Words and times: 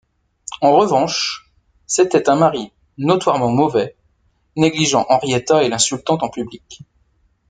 En 0.61 0.73
revanche, 0.75 1.53
c’était 1.85 2.27
un 2.27 2.35
mari 2.35 2.71
notoirement 2.97 3.51
mauvais, 3.51 3.95
négligeant 4.55 5.05
Henrietta 5.09 5.61
et 5.63 5.69
l’insultant 5.69 6.17
en 6.21 6.29
public. 6.31 6.81